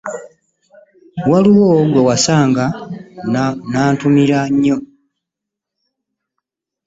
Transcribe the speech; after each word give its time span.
Waliwo 1.29 1.69
gwe 1.91 2.01
wasanga 2.07 2.63
n'antumira 3.71 4.39
nnyo. 4.51 4.77